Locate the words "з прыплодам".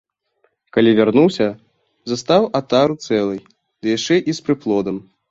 4.39-4.97